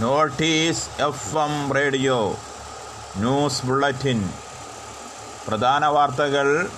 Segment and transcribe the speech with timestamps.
[0.00, 2.36] Notice F M radio
[3.16, 4.30] news bulletin.
[5.48, 6.70] പ്രധാന വാർത്തകൾ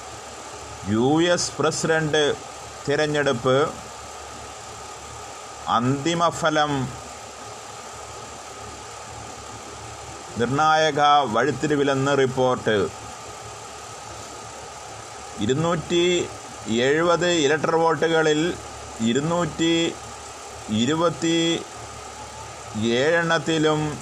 [0.89, 2.35] U S president
[2.89, 3.73] തിരഞ്ഞെടുപ്പ്
[5.69, 6.89] അന്തിമഫലം
[10.39, 11.01] നിർണായക
[11.33, 12.89] വഴിത്തിരിവിലെന്ന് റിപ്പോർട്ട്.
[15.41, 16.29] ഇരുന്നൂറ്റി
[16.69, 18.55] എഴുപത് ഇലക്ട്രൽ വോട്ടുകളിൽ
[19.01, 19.95] ഇരുന്നൂറ്റി
[20.71, 21.63] ഇരുപത്തി
[22.85, 23.99] ഏഴെണ്ണത്തിലും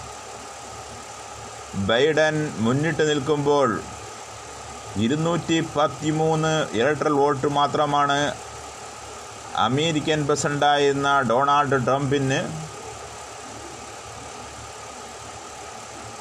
[1.88, 3.82] ബൈഡൻ മുന്നിട്ട് നിൽക്കുമ്പോൾ
[5.01, 8.34] ഇരുന്നൂറ്റി പത്തിമൂന്ന് ഇലക്ട്രൽ വോട്ട് മാത്രമാണ്
[9.56, 12.41] അമേരിക്കൻ പ്രസിഡന്റായിരുന്ന ഡൊണാൾഡ് ട്രംപിന്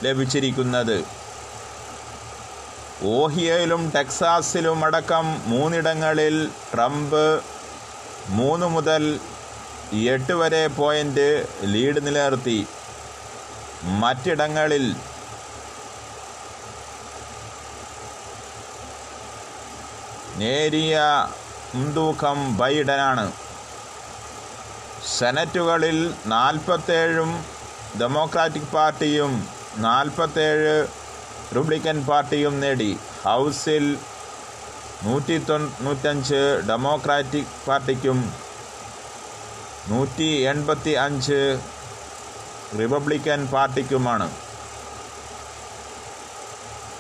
[0.06, 1.04] ലഭിച്ചിരിക്കുന്നത്.
[3.04, 7.42] ഓഹിയയിലും ടെക്സാസിലും അടക്കം മൂന്നിടങ്ങളിൽ ട്രംപ്
[8.30, 9.20] മൂന്ന് മുതൽ
[9.92, 11.28] എട്ട് വരെ പോയിന്റ്
[11.64, 12.68] ലീഡ് നിലനിർത്തി.
[14.02, 14.96] മറ്റിടങ്ങളിൽ
[20.38, 21.00] നേരിയ
[21.76, 23.32] മുൻതൂക്കം ബൈഡനാണ്.
[25.18, 27.32] സെനറ്റുകളിൽ നാൽപ്പത്തേഴും
[28.02, 30.88] ഡെമോക്രാറ്റിക് പാർട്ടിയും നാൽപ്പത്തേഴ്
[31.56, 32.98] റിപ്പബ്ലിക്കൻ പാർട്ടിയും നേടി.
[33.26, 33.98] ഹൗസിൽ
[35.04, 38.43] നൂറ്റി തൊണ്ണൂറ്റഞ്ച് ഡെമോക്രാറ്റിക് പാർട്ടിക്കും
[39.90, 41.60] നൂറ്റി എൺപത്തി അഞ്ച്
[42.80, 44.32] റിപ്പബ്ലിക്കൻ പാർട്ടിക്കുമാണ്.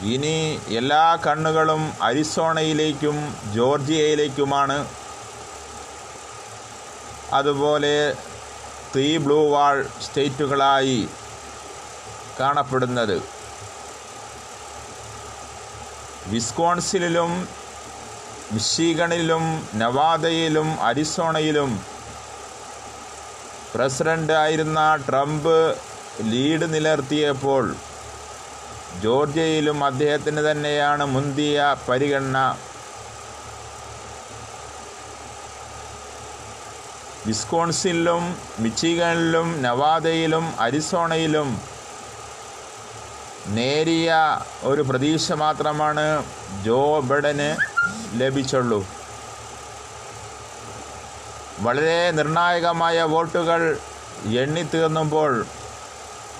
[0.01, 4.87] ഇനി എല്ലാ കണ്ണുകളും അരിസോണയിലേക്കും ജോർജിയയിലേക്കുമാണ്.
[7.33, 8.13] അതുപോലെ
[8.93, 11.07] ത്രീ ബ്ലൂ വാൾ സ്റ്റേറ്റുകളായി
[12.39, 13.23] കാണപ്പെടുന്നത്.
[16.27, 17.47] വിസ്കോൺസിലും
[18.51, 21.92] മിഷീഗണിലും നവാദയിലും അരിസോണയിലും
[23.73, 25.55] പ്രസിഡന്റ് ആയിരുന്ന ട്രംപ്
[26.31, 27.65] ലീഡ് നിലർത്തിയപ്പോൾ
[29.03, 32.39] ജോർജിയയിലും അദ്ദേഹത്തിന് തന്നെയാണ് മുന്തിയ പരിഗണന.
[37.27, 38.23] വിസ്കോൺസിലും
[38.63, 41.49] മിച്ചിഗണിലും നവാദയിലും അരിസോണയിലും
[43.57, 44.09] നേരിയ
[44.71, 46.05] ഒരു പ്രതീക്ഷ മാത്രമാണ്
[46.65, 47.49] ജോ ബൈഡന്
[48.19, 48.79] ലഭിച്ചുള്ളൂ.
[51.61, 53.79] വളരെ നിർണായകമായ വോട്ടുകൾ
[54.41, 55.45] എണ്ണിത്തീർന്നുമ്പോൾ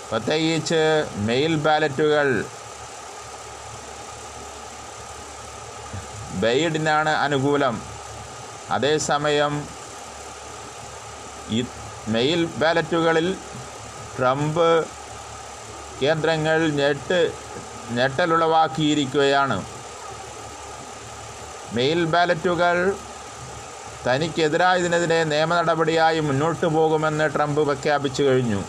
[0.10, 0.82] പ്രത്യേകിച്ച്
[1.28, 2.46] മെയിൽ ബാലറ്റുകൾ
[6.42, 7.82] ബെയ്ഡിനാണ് അനുകൂലം.
[8.72, 9.54] അതേസമയം
[12.08, 13.38] മെയിൽ ബാലറ്റുകളിൽ
[14.18, 14.86] ട്രംപ്
[16.02, 17.32] കേന്ദ്രങ്ങൾ ഞെട്ട്
[17.92, 19.66] ഞെട്ടലുളവാക്കിയിരിക്കുകയാണ്.
[21.74, 22.96] മെയിൽ ബാലറ്റുകൾ
[24.06, 28.62] തനിക്കെതിരായതിനെതിരെ നിയമ നടപടിയായി മുന്നോട്ടു പോകുമെന്ന് ട്രംപ് പ്രഖ്യാപിച്ചു കഴിഞ്ഞു.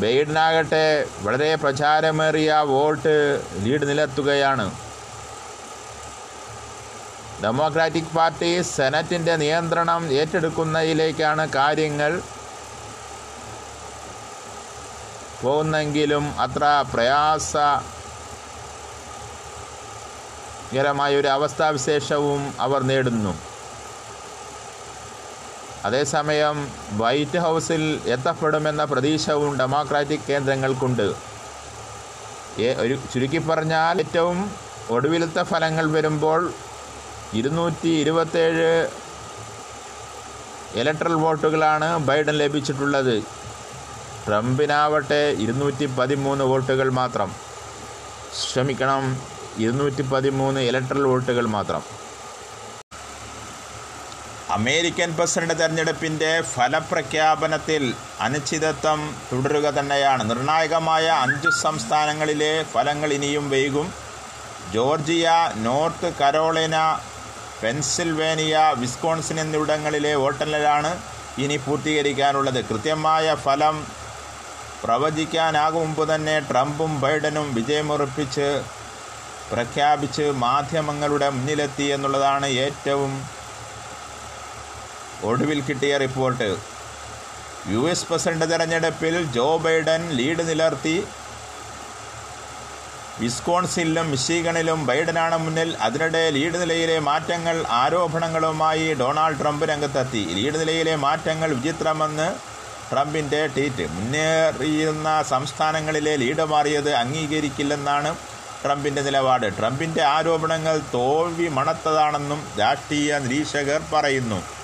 [0.00, 0.86] ബൈഡനാകട്ടെ
[1.24, 3.14] വളരെ പ്രചാരമേറിയ വോട്ട്
[3.64, 4.66] ലീഡ് നിലത്തുകയാണ്.
[7.42, 12.12] ഡെമോക്രാറ്റിക് പാർട്ടി സെനറ്റിന്റെ നിയന്ത്രണം ഏറ്റെടുക്കുന്നതിലേക്കാണ് കാര്യങ്ങൾ
[15.42, 16.64] പോകുന്നെങ്കിലും അത്ര
[20.74, 23.32] പ്രയാസകരമായ ഒരു അവസ്ഥാവിശേഷവും അവർ നേടുന്നു.
[25.86, 26.56] അതേസമയം
[27.00, 27.82] വൈറ്റ് ഹൗസിൽ
[28.14, 31.06] എത്തപ്പെടുമെന്ന പ്രതീക്ഷവും ഡെമോക്രാറ്റിക് കേന്ദ്രങ്ങൾക്കുണ്ട്.
[32.84, 34.38] ഒരു ചുരുക്കി പറഞ്ഞാൽ ഏറ്റവും
[34.96, 36.40] ഒടുവിലത്തെ ഫലങ്ങൾ വരുമ്പോൾ
[37.40, 38.70] ഇരുന്നൂറ്റി ഇരുപത്തേഴ്
[40.82, 43.14] ഇലക്ട്രൽ വോട്ടുകളാണ് ബൈഡൻ ലഭിച്ചിട്ടുള്ളത്.
[44.26, 47.30] ട്രംപിനാവട്ടെ ഇരുന്നൂറ്റി പതിമൂന്ന് വോട്ടുകൾ മാത്രം.
[48.48, 49.04] ക്ഷമിക്കണം
[49.58, 51.82] ഇരുന്നൂറ്റി പതിമൂന്ന് ഇലക്ട്രൽ വോട്ടുകൾ മാത്രം.
[54.50, 60.30] അമേരിക്കൻ പ്രസിഡന്റ് തെരഞ്ഞെടുപ്പിന്റെ ഫലപ്രഖ്യാപനത്തിൽ അനിശ്ചിതത്വം തുടരുക തന്നെയാണ്.
[60.30, 63.94] നിർണായകമായ അഞ്ച് സംസ്ഥാനങ്ങളിലെ ഫലങ്ങൾ ഇനിയും വൈകും.
[64.72, 66.76] Georgia North Carolina
[67.62, 71.02] Pennsylvania Wisconsin എന്നിവിടങ്ങളിലെ വോട്ടെണ്ണലാണ്
[71.38, 72.64] ഇനി പൂർത്തീകരിക്കാനുള്ളത്.
[72.64, 73.86] കൃത്യമായ ഫലം
[74.84, 78.62] പ്രവചിക്കാനാകും മുമ്പ് തന്നെ ട്രംപും ബൈഡനും വിജയമുറപ്പിച്ച്
[79.50, 83.12] പ്രഖ്യാപിച്ച് മാധ്യമങ്ങളുടെ മുന്നിലെത്തി എന്നുള്ളതാണ് ഏറ്റവും
[85.24, 86.48] ഒടുവിൽ കിട്ടിയ റിപ്പോർട്ട്.
[87.72, 90.96] യു എസ് പ്രസിഡന്റ് തെരഞ്ഞെടുപ്പിൽ ജോ ബൈഡൻ ലീഡ് നിലർത്തി.
[93.20, 95.76] വിസ്കോൺസിലും മിഷീഗണിലും ബൈഡനാണ് മുന്നിൽ.
[95.80, 100.22] അതിനിടെ ലീഡ് നിലയിലെ മാറ്റങ്ങൾ ആരോപണങ്ങളുമായി ഡൊണാൾഡ് ട്രംപ് രംഗത്തെത്തി.
[100.34, 102.28] ലീഡ് നിലയിലെ മാറ്റങ്ങൾ വിചിത്രമെന്ന്
[102.90, 103.86] ട്രംപിന്റെ ട്വീറ്റ്.
[103.90, 108.16] മുന്നേറിയുന്ന സംസ്ഥാനങ്ങളിലെ ലീഡ് മാറിയത് അംഗീകരിക്കില്ലെന്നാണ്
[108.64, 109.56] ട്രംപിന്റെ നിലപാട്.
[109.58, 114.63] ട്രംപിന്റെ ആരോപണങ്ങൾ തോൽവി മണത്തതാണെന്നും രാഷ്ട്രീയ നിരീക്ഷകർ പറയുന്നു.